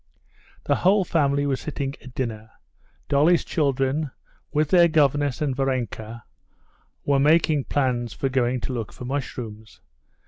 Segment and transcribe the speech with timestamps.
[0.63, 2.49] The whole family were sitting at dinner.
[3.07, 4.09] Dolly's children,
[4.51, 6.23] with their governess and Varenka,
[7.05, 9.79] were making plans for going to look for mushrooms.